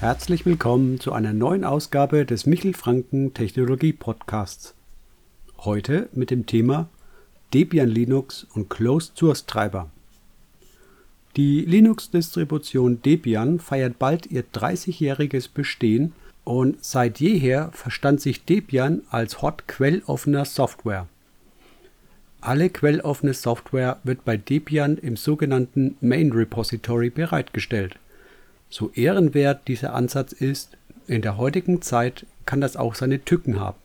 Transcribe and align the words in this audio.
Herzlich 0.00 0.46
willkommen 0.46 0.98
zu 0.98 1.12
einer 1.12 1.34
neuen 1.34 1.62
Ausgabe 1.62 2.24
des 2.24 2.46
Michel 2.46 2.72
Franken 2.72 3.34
Technologie 3.34 3.92
Podcasts. 3.92 4.74
Heute 5.58 6.08
mit 6.14 6.30
dem 6.30 6.46
Thema 6.46 6.88
Debian 7.52 7.90
Linux 7.90 8.46
und 8.54 8.70
Closed 8.70 9.18
Source 9.18 9.44
Treiber. 9.44 9.90
Die 11.36 11.66
Linux-Distribution 11.66 13.02
Debian 13.02 13.58
feiert 13.58 13.98
bald 13.98 14.24
ihr 14.24 14.42
30-jähriges 14.42 15.50
Bestehen 15.52 16.14
und 16.44 16.82
seit 16.82 17.20
jeher 17.20 17.70
verstand 17.72 18.22
sich 18.22 18.46
Debian 18.46 19.02
als 19.10 19.42
Hot 19.42 19.68
quelloffener 19.68 20.46
Software. 20.46 21.08
Alle 22.40 22.70
quelloffene 22.70 23.34
Software 23.34 24.00
wird 24.04 24.24
bei 24.24 24.38
Debian 24.38 24.96
im 24.96 25.18
sogenannten 25.18 25.98
Main 26.00 26.32
Repository 26.32 27.10
bereitgestellt. 27.10 27.98
So 28.70 28.90
ehrenwert 28.94 29.68
dieser 29.68 29.94
Ansatz 29.94 30.32
ist, 30.32 30.76
in 31.06 31.22
der 31.22 31.36
heutigen 31.36 31.82
Zeit 31.82 32.24
kann 32.46 32.60
das 32.60 32.76
auch 32.76 32.94
seine 32.94 33.24
Tücken 33.24 33.60
haben. 33.60 33.76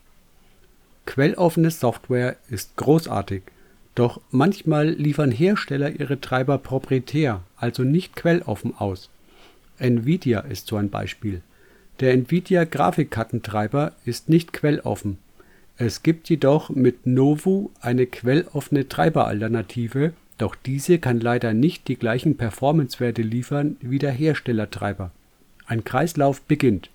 Quelloffene 1.06 1.72
Software 1.72 2.38
ist 2.50 2.78
großartig, 2.78 3.44
doch 3.94 4.22
manchmal 4.32 4.90
liefern 4.90 5.32
Hersteller 5.32 5.90
ihre 5.90 6.22
Treiber 6.22 6.58
proprietär, 6.58 7.42
also 7.58 7.84
nicht 7.84 8.16
quelloffen 8.16 8.76
aus. 8.78 9.10
Nvidia 9.78 10.40
ist 10.42 10.68
so 10.68 10.78
ein 10.78 10.90
Beispiel. 10.90 11.42
Der 12.00 12.14
Nvidia 12.14 12.64
Grafikkartentreiber 12.64 13.94
ist 14.06 14.30
nicht 14.30 14.54
quelloffen, 14.54 15.18
es 15.78 16.04
gibt 16.04 16.30
jedoch 16.30 16.70
mit 16.70 17.06
Novu 17.06 17.70
eine 17.82 18.06
quelloffene 18.06 18.88
Treiberalternative, 18.88 20.14
doch 20.38 20.56
diese 20.56 21.00
kann 21.00 21.20
leider 21.20 21.54
nicht 21.54 21.88
die 21.88 21.96
gleichen 21.96 22.38
Performance-Werte 22.38 23.22
liefern 23.22 23.78
wie 23.82 24.00
der 24.00 24.12
Herstellertreiber. 24.12 25.12
Ein 25.66 25.84
Kreislauf 25.84 26.42
beginnt. 26.42 26.90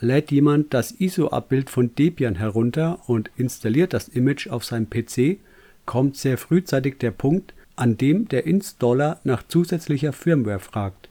Lädt 0.00 0.30
jemand 0.30 0.72
das 0.72 0.92
ISO-Abbild 0.92 1.70
von 1.70 1.94
Debian 1.94 2.36
herunter 2.36 3.00
und 3.08 3.30
installiert 3.36 3.92
das 3.92 4.08
Image 4.08 4.46
auf 4.48 4.64
seinem 4.64 4.88
PC, 4.88 5.38
kommt 5.86 6.16
sehr 6.16 6.38
frühzeitig 6.38 6.98
der 6.98 7.10
Punkt, 7.10 7.52
an 7.74 7.96
dem 7.96 8.28
der 8.28 8.46
Installer 8.46 9.20
nach 9.24 9.42
zusätzlicher 9.46 10.12
Firmware 10.12 10.60
fragt 10.60 11.08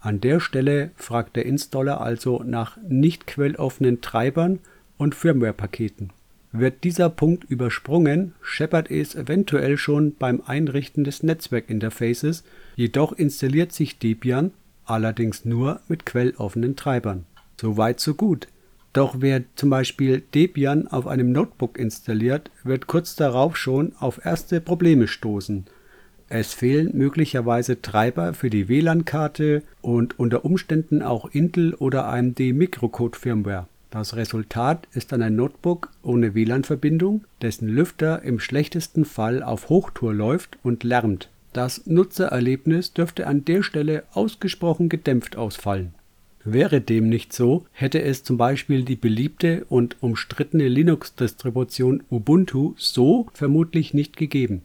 an 0.00 0.20
der 0.20 0.40
Stelle 0.40 0.92
fragt 0.96 1.36
der 1.36 1.44
Installer 1.44 2.00
also 2.00 2.42
nach 2.42 2.78
nicht 2.88 3.26
quelloffenen 3.26 4.00
Treibern 4.00 4.58
und 4.96 5.14
Firmware-Paketen. 5.14 6.10
Wird 6.52 6.82
dieser 6.84 7.08
Punkt 7.10 7.44
übersprungen, 7.44 8.34
scheppert 8.42 8.90
es 8.90 9.14
eventuell 9.14 9.76
schon 9.76 10.16
beim 10.16 10.42
Einrichten 10.44 11.04
des 11.04 11.22
Netzwerkinterfaces, 11.22 12.42
jedoch 12.76 13.12
installiert 13.12 13.72
sich 13.72 13.98
Debian 13.98 14.52
allerdings 14.84 15.44
nur 15.44 15.80
mit 15.88 16.06
quelloffenen 16.06 16.74
Treibern. 16.74 17.24
So 17.60 17.76
weit, 17.76 18.00
so 18.00 18.14
gut. 18.14 18.48
Doch 18.92 19.16
wer 19.20 19.44
zum 19.54 19.70
Beispiel 19.70 20.22
Debian 20.34 20.88
auf 20.88 21.06
einem 21.06 21.30
Notebook 21.30 21.78
installiert, 21.78 22.50
wird 22.64 22.88
kurz 22.88 23.14
darauf 23.14 23.56
schon 23.56 23.92
auf 24.00 24.24
erste 24.24 24.60
Probleme 24.60 25.06
stoßen 25.06 25.66
es 26.30 26.54
fehlen 26.54 26.92
möglicherweise 26.94 27.82
Treiber 27.82 28.34
für 28.34 28.50
die 28.50 28.68
WLAN-Karte 28.68 29.64
und 29.82 30.18
unter 30.18 30.44
Umständen 30.44 31.02
auch 31.02 31.28
Intel 31.32 31.74
oder 31.74 32.06
AMD 32.06 32.38
Microcode-Firmware. 32.38 33.66
Das 33.90 34.14
Resultat 34.14 34.86
ist 34.92 35.10
dann 35.10 35.22
ein 35.22 35.34
Notebook 35.34 35.90
ohne 36.02 36.34
WLAN-Verbindung, 36.34 37.24
dessen 37.42 37.68
Lüfter 37.68 38.22
im 38.22 38.38
schlechtesten 38.38 39.04
Fall 39.04 39.42
auf 39.42 39.68
Hochtour 39.68 40.14
läuft 40.14 40.58
und 40.62 40.84
lärmt. 40.84 41.28
Das 41.52 41.86
Nutzererlebnis 41.86 42.92
dürfte 42.92 43.26
an 43.26 43.44
der 43.44 43.64
Stelle 43.64 44.04
ausgesprochen 44.12 44.88
gedämpft 44.88 45.36
ausfallen. 45.36 45.94
Wäre 46.44 46.80
dem 46.80 47.08
nicht 47.08 47.32
so, 47.32 47.66
hätte 47.72 48.00
es 48.00 48.22
zum 48.22 48.36
Beispiel 48.36 48.84
die 48.84 48.96
beliebte 48.96 49.66
und 49.68 49.96
umstrittene 50.00 50.68
Linux-Distribution 50.68 52.04
Ubuntu 52.10 52.74
so 52.76 53.26
vermutlich 53.34 53.92
nicht 53.92 54.16
gegeben 54.16 54.62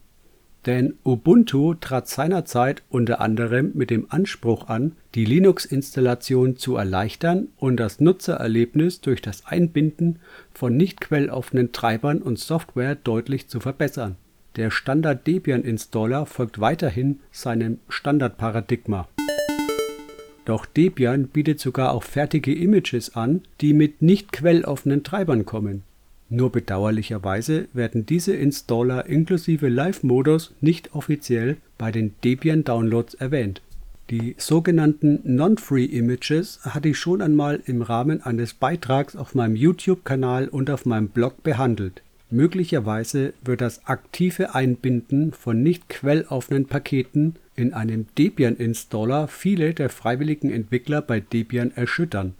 denn 0.66 0.94
Ubuntu 1.04 1.74
trat 1.74 2.08
seinerzeit 2.08 2.82
unter 2.90 3.20
anderem 3.20 3.70
mit 3.74 3.90
dem 3.90 4.06
Anspruch 4.10 4.68
an, 4.68 4.92
die 5.14 5.24
Linux-Installation 5.24 6.56
zu 6.56 6.76
erleichtern 6.76 7.48
und 7.56 7.78
das 7.78 8.00
Nutzererlebnis 8.00 9.00
durch 9.00 9.22
das 9.22 9.46
Einbinden 9.46 10.18
von 10.52 10.76
nicht 10.76 11.00
quelloffenen 11.00 11.72
Treibern 11.72 12.20
und 12.20 12.38
Software 12.38 12.96
deutlich 12.96 13.48
zu 13.48 13.60
verbessern. 13.60 14.16
Der 14.56 14.70
Standard-Debian-Installer 14.70 16.26
folgt 16.26 16.60
weiterhin 16.60 17.20
seinem 17.30 17.78
Standardparadigma. 17.88 19.08
Doch 20.44 20.64
Debian 20.64 21.28
bietet 21.28 21.60
sogar 21.60 21.92
auch 21.92 22.04
fertige 22.04 22.54
Images 22.54 23.14
an, 23.16 23.42
die 23.60 23.72
mit 23.72 24.02
nicht 24.02 24.32
quelloffenen 24.32 25.02
Treibern 25.02 25.44
kommen 25.44 25.82
nur 26.28 26.50
bedauerlicherweise 26.50 27.68
werden 27.72 28.04
diese 28.04 28.34
Installer 28.34 29.06
inklusive 29.06 29.68
Live-Modus 29.68 30.54
nicht 30.60 30.94
offiziell 30.94 31.58
bei 31.78 31.92
den 31.92 32.14
Debian-Downloads 32.24 33.14
erwähnt. 33.14 33.62
Die 34.10 34.34
sogenannten 34.38 35.20
Non-Free 35.24 35.84
Images 35.84 36.60
hatte 36.62 36.88
ich 36.90 36.98
schon 36.98 37.22
einmal 37.22 37.60
im 37.66 37.82
Rahmen 37.82 38.22
eines 38.22 38.54
Beitrags 38.54 39.16
auf 39.16 39.34
meinem 39.34 39.56
YouTube-Kanal 39.56 40.48
und 40.48 40.70
auf 40.70 40.86
meinem 40.86 41.08
Blog 41.08 41.42
behandelt. 41.42 42.02
Möglicherweise 42.30 43.34
wird 43.44 43.60
das 43.60 43.86
aktive 43.86 44.54
Einbinden 44.54 45.32
von 45.32 45.62
nicht 45.62 45.88
quelloffenen 45.88 46.66
Paketen 46.66 47.36
in 47.54 47.72
einem 47.72 48.06
Debian-Installer 48.18 49.28
viele 49.28 49.74
der 49.74 49.90
freiwilligen 49.90 50.50
Entwickler 50.50 51.02
bei 51.02 51.20
Debian 51.20 51.72
erschüttern. 51.74 52.34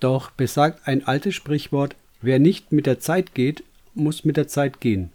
Doch 0.00 0.30
besagt 0.30 0.86
ein 0.86 1.06
altes 1.06 1.34
Sprichwort, 1.34 1.96
Wer 2.20 2.38
nicht 2.38 2.72
mit 2.72 2.86
der 2.86 2.98
Zeit 2.98 3.34
geht, 3.34 3.62
muss 3.94 4.24
mit 4.24 4.36
der 4.36 4.48
Zeit 4.48 4.80
gehen. 4.80 5.10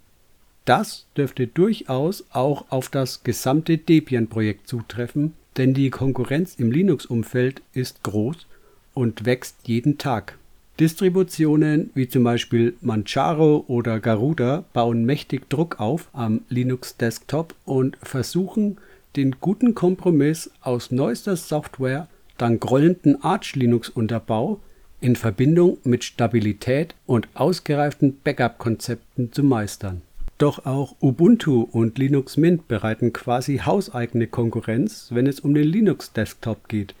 Das 0.64 1.06
dürfte 1.16 1.46
durchaus 1.46 2.24
auch 2.30 2.64
auf 2.70 2.88
das 2.88 3.22
gesamte 3.22 3.76
Debian-Projekt 3.76 4.66
zutreffen, 4.66 5.34
denn 5.56 5.74
die 5.74 5.90
Konkurrenz 5.90 6.54
im 6.56 6.72
Linux-Umfeld 6.72 7.60
ist 7.74 8.02
groß 8.02 8.46
und 8.94 9.26
wächst 9.26 9.56
jeden 9.64 9.98
Tag. 9.98 10.38
Distributionen 10.80 11.90
wie 11.94 12.08
zum 12.08 12.24
Beispiel 12.24 12.74
Manjaro 12.80 13.64
oder 13.68 14.00
Garuda 14.00 14.64
bauen 14.72 15.04
mächtig 15.04 15.48
Druck 15.48 15.78
auf 15.78 16.08
am 16.12 16.40
Linux-Desktop 16.48 17.54
und 17.64 17.96
versuchen, 18.02 18.78
den 19.14 19.36
guten 19.40 19.74
Kompromiss 19.74 20.50
aus 20.62 20.90
neuester 20.90 21.36
Software 21.36 22.08
dank 22.38 22.68
rollenden 22.68 23.22
Arch-Linux-Unterbau 23.22 24.58
in 25.00 25.16
Verbindung 25.16 25.78
mit 25.84 26.04
Stabilität 26.04 26.94
und 27.06 27.28
ausgereiften 27.34 28.18
Backup-Konzepten 28.24 29.32
zu 29.32 29.42
meistern. 29.42 30.02
Doch 30.38 30.66
auch 30.66 30.96
Ubuntu 31.00 31.62
und 31.62 31.98
Linux 31.98 32.36
Mint 32.36 32.66
bereiten 32.66 33.12
quasi 33.12 33.58
hauseigene 33.58 34.26
Konkurrenz, 34.26 35.08
wenn 35.10 35.26
es 35.26 35.40
um 35.40 35.54
den 35.54 35.68
Linux-Desktop 35.68 36.68
geht. 36.68 36.94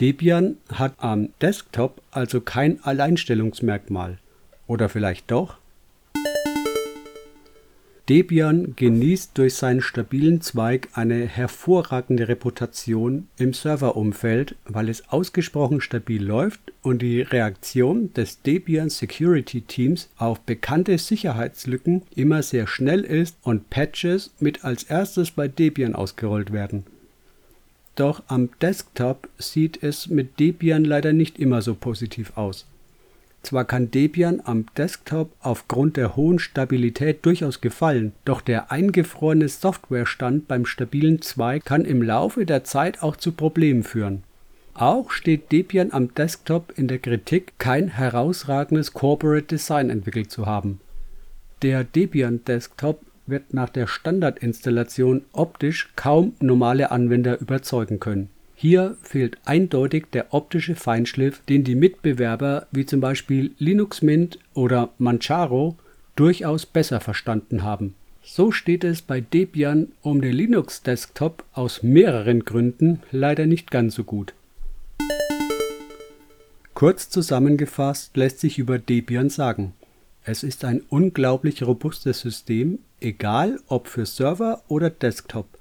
Debian 0.00 0.56
hat 0.72 0.94
am 0.98 1.30
Desktop 1.40 2.02
also 2.10 2.40
kein 2.40 2.82
Alleinstellungsmerkmal. 2.84 4.18
Oder 4.66 4.88
vielleicht 4.88 5.30
doch? 5.30 5.56
Debian 8.08 8.74
genießt 8.74 9.36
durch 9.36 9.54
seinen 9.54 9.82
stabilen 9.82 10.40
Zweig 10.40 10.88
eine 10.94 11.26
hervorragende 11.26 12.26
Reputation 12.28 13.28
im 13.36 13.52
Serverumfeld, 13.52 14.56
weil 14.64 14.88
es 14.88 15.10
ausgesprochen 15.10 15.82
stabil 15.82 16.24
läuft 16.24 16.60
und 16.80 17.02
die 17.02 17.20
Reaktion 17.20 18.10
des 18.14 18.40
Debian 18.40 18.88
Security 18.88 19.60
Teams 19.60 20.08
auf 20.16 20.40
bekannte 20.40 20.96
Sicherheitslücken 20.96 22.00
immer 22.16 22.42
sehr 22.42 22.66
schnell 22.66 23.04
ist 23.04 23.36
und 23.42 23.68
Patches 23.68 24.30
mit 24.40 24.64
als 24.64 24.84
erstes 24.84 25.30
bei 25.30 25.46
Debian 25.46 25.94
ausgerollt 25.94 26.50
werden. 26.50 26.84
Doch 27.94 28.22
am 28.28 28.48
Desktop 28.62 29.28
sieht 29.36 29.82
es 29.82 30.06
mit 30.06 30.40
Debian 30.40 30.86
leider 30.86 31.12
nicht 31.12 31.38
immer 31.38 31.60
so 31.60 31.74
positiv 31.74 32.38
aus 32.38 32.64
zwar 33.48 33.64
kann 33.64 33.90
Debian 33.90 34.42
am 34.44 34.66
Desktop 34.76 35.30
aufgrund 35.40 35.96
der 35.96 36.16
hohen 36.16 36.38
Stabilität 36.38 37.24
durchaus 37.24 37.62
gefallen, 37.62 38.12
doch 38.26 38.42
der 38.42 38.70
eingefrorene 38.70 39.48
Softwarestand 39.48 40.48
beim 40.48 40.66
stabilen 40.66 41.22
Zweig 41.22 41.64
kann 41.64 41.86
im 41.86 42.02
Laufe 42.02 42.44
der 42.44 42.64
Zeit 42.64 43.02
auch 43.02 43.16
zu 43.16 43.32
Problemen 43.32 43.84
führen. 43.84 44.22
Auch 44.74 45.10
steht 45.10 45.50
Debian 45.50 45.92
am 45.92 46.12
Desktop 46.14 46.74
in 46.76 46.88
der 46.88 46.98
Kritik, 46.98 47.54
kein 47.56 47.88
herausragendes 47.88 48.92
Corporate 48.92 49.46
Design 49.46 49.88
entwickelt 49.88 50.30
zu 50.30 50.44
haben. 50.44 50.80
Der 51.62 51.84
Debian 51.84 52.44
Desktop 52.44 53.00
wird 53.26 53.54
nach 53.54 53.70
der 53.70 53.86
Standardinstallation 53.86 55.22
optisch 55.32 55.88
kaum 55.96 56.34
normale 56.38 56.90
Anwender 56.90 57.40
überzeugen 57.40 57.98
können 57.98 58.28
hier 58.60 58.96
fehlt 59.02 59.38
eindeutig 59.44 60.06
der 60.12 60.34
optische 60.34 60.74
Feinschliff, 60.74 61.42
den 61.48 61.62
die 61.62 61.76
Mitbewerber 61.76 62.66
wie 62.72 62.84
zum 62.84 62.98
Beispiel 63.00 63.52
Linux 63.58 64.02
Mint 64.02 64.40
oder 64.52 64.88
Manjaro 64.98 65.76
durchaus 66.16 66.66
besser 66.66 66.98
verstanden 66.98 67.62
haben. 67.62 67.94
So 68.24 68.50
steht 68.50 68.82
es 68.82 69.00
bei 69.00 69.20
Debian 69.20 69.92
um 70.02 70.20
den 70.20 70.32
Linux-Desktop 70.32 71.44
aus 71.52 71.84
mehreren 71.84 72.44
Gründen 72.44 73.00
leider 73.12 73.46
nicht 73.46 73.70
ganz 73.70 73.94
so 73.94 74.02
gut. 74.02 74.34
Kurz 76.74 77.10
zusammengefasst 77.10 78.16
lässt 78.16 78.40
sich 78.40 78.58
über 78.58 78.80
Debian 78.80 79.30
sagen, 79.30 79.72
es 80.24 80.42
ist 80.42 80.64
ein 80.64 80.82
unglaublich 80.88 81.62
robustes 81.62 82.22
System, 82.22 82.80
egal 83.00 83.60
ob 83.68 83.86
für 83.86 84.04
Server 84.04 84.64
oder 84.66 84.90
Desktop. 84.90 85.57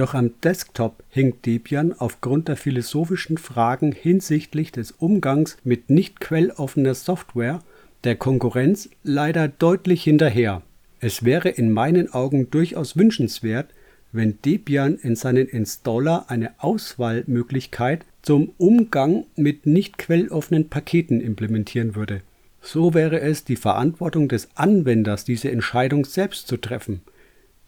Doch 0.00 0.14
am 0.14 0.30
Desktop 0.42 1.02
hinkt 1.10 1.44
Debian 1.44 1.92
aufgrund 1.92 2.48
der 2.48 2.56
philosophischen 2.56 3.36
Fragen 3.36 3.92
hinsichtlich 3.92 4.72
des 4.72 4.92
Umgangs 4.92 5.58
mit 5.62 5.90
nicht 5.90 6.20
quelloffener 6.20 6.94
Software 6.94 7.62
der 8.04 8.16
Konkurrenz 8.16 8.88
leider 9.04 9.46
deutlich 9.48 10.02
hinterher. 10.02 10.62
Es 11.00 11.22
wäre 11.26 11.50
in 11.50 11.70
meinen 11.70 12.14
Augen 12.14 12.50
durchaus 12.50 12.96
wünschenswert, 12.96 13.74
wenn 14.10 14.38
Debian 14.42 14.96
in 14.96 15.16
seinen 15.16 15.46
Installer 15.46 16.30
eine 16.30 16.52
Auswahlmöglichkeit 16.56 18.06
zum 18.22 18.54
Umgang 18.56 19.26
mit 19.36 19.66
nicht 19.66 19.98
quelloffenen 19.98 20.70
Paketen 20.70 21.20
implementieren 21.20 21.94
würde. 21.94 22.22
So 22.62 22.94
wäre 22.94 23.20
es 23.20 23.44
die 23.44 23.56
Verantwortung 23.56 24.30
des 24.30 24.48
Anwenders, 24.54 25.26
diese 25.26 25.50
Entscheidung 25.50 26.06
selbst 26.06 26.48
zu 26.48 26.56
treffen. 26.56 27.02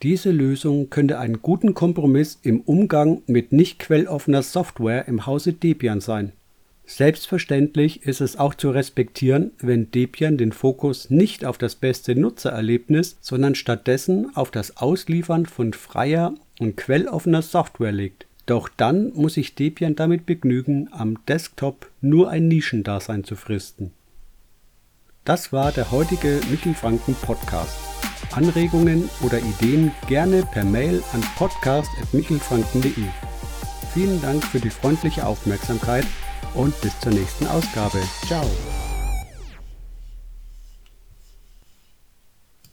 Diese 0.02 0.32
Lösung 0.32 0.90
könnte 0.90 1.20
einen 1.20 1.42
guten 1.42 1.74
Kompromiss 1.74 2.40
im 2.42 2.60
Umgang 2.62 3.22
mit 3.28 3.52
nicht 3.52 3.78
quelloffener 3.78 4.42
Software 4.42 5.06
im 5.06 5.26
Hause 5.26 5.52
Debian 5.52 6.00
sein. 6.00 6.32
Selbstverständlich 6.84 8.02
ist 8.02 8.20
es 8.20 8.36
auch 8.36 8.54
zu 8.54 8.70
respektieren, 8.70 9.52
wenn 9.60 9.92
Debian 9.92 10.36
den 10.36 10.50
Fokus 10.50 11.08
nicht 11.08 11.44
auf 11.44 11.56
das 11.56 11.76
beste 11.76 12.16
Nutzererlebnis, 12.16 13.16
sondern 13.20 13.54
stattdessen 13.54 14.34
auf 14.34 14.50
das 14.50 14.76
Ausliefern 14.76 15.46
von 15.46 15.72
freier 15.72 16.34
und 16.58 16.76
quelloffener 16.76 17.42
Software 17.42 17.92
legt. 17.92 18.26
Doch 18.46 18.68
dann 18.68 19.12
muss 19.14 19.34
sich 19.34 19.54
Debian 19.54 19.94
damit 19.94 20.26
begnügen, 20.26 20.88
am 20.90 21.24
Desktop 21.26 21.88
nur 22.00 22.28
ein 22.28 22.48
Nischendasein 22.48 23.22
zu 23.22 23.36
fristen. 23.36 23.92
Das 25.24 25.52
war 25.52 25.70
der 25.70 25.92
heutige 25.92 26.40
Michel 26.50 26.74
Franken 26.74 27.14
Podcast. 27.14 27.91
Anregungen 28.32 29.08
oder 29.20 29.38
Ideen 29.38 29.92
gerne 30.08 30.42
per 30.42 30.64
Mail 30.64 31.02
an 31.12 31.22
podcast.michelfranken.de. 31.36 33.04
Vielen 33.92 34.20
Dank 34.22 34.44
für 34.44 34.60
die 34.60 34.70
freundliche 34.70 35.26
Aufmerksamkeit 35.26 36.06
und 36.54 36.78
bis 36.80 36.98
zur 37.00 37.12
nächsten 37.12 37.46
Ausgabe. 37.46 37.98
Ciao. 38.26 38.44